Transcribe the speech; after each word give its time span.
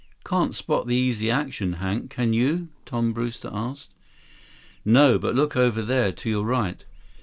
"Can't 0.25 0.55
spot 0.55 0.87
the 0.87 0.95
Easy 0.95 1.29
Action, 1.29 1.73
Hank. 1.73 2.09
Can 2.09 2.33
you?" 2.33 2.69
Tom 2.87 3.13
Brewster 3.13 3.51
asked. 3.53 3.93
"No. 4.83 5.19
But 5.19 5.35
look 5.35 5.55
over 5.55 5.83
there. 5.83 6.11
To 6.11 6.27
your 6.27 6.43
right. 6.43 6.83